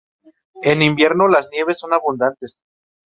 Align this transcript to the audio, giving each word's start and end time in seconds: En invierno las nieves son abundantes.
En 0.63 0.81
invierno 0.81 1.27
las 1.27 1.49
nieves 1.51 1.77
son 1.77 1.93
abundantes. 1.93 2.55